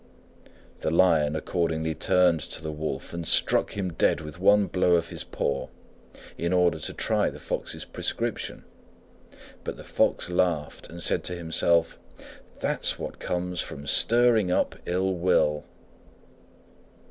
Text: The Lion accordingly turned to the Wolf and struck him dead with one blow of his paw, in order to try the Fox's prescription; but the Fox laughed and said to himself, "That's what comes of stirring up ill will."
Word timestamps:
The 0.79 0.89
Lion 0.89 1.35
accordingly 1.35 1.93
turned 1.93 2.39
to 2.39 2.63
the 2.63 2.71
Wolf 2.71 3.13
and 3.13 3.27
struck 3.27 3.73
him 3.77 3.93
dead 3.93 4.19
with 4.19 4.39
one 4.39 4.65
blow 4.65 4.95
of 4.95 5.09
his 5.09 5.23
paw, 5.23 5.67
in 6.39 6.51
order 6.53 6.79
to 6.79 6.93
try 6.95 7.29
the 7.29 7.37
Fox's 7.39 7.85
prescription; 7.85 8.63
but 9.63 9.77
the 9.77 9.83
Fox 9.83 10.27
laughed 10.31 10.89
and 10.89 11.03
said 11.03 11.23
to 11.25 11.35
himself, 11.35 11.99
"That's 12.61 12.97
what 12.97 13.19
comes 13.19 13.69
of 13.71 13.87
stirring 13.91 14.49
up 14.49 14.73
ill 14.87 15.13
will." 15.13 15.65